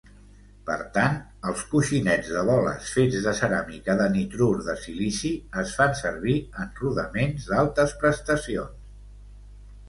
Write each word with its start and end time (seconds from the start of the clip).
Per 0.67 0.75
tant, 0.93 1.17
els 1.49 1.59
coixinets 1.73 2.31
de 2.37 2.45
boles 2.47 2.87
fets 2.95 3.17
de 3.25 3.33
ceràmica 3.39 3.97
de 3.99 4.07
nitrur 4.15 4.47
de 4.69 4.75
silici 4.87 5.31
es 5.65 5.75
fan 5.81 5.95
servir 6.01 6.35
en 6.65 6.73
rodaments 6.81 7.47
d'altes 7.53 7.95
prestacions. 8.03 8.83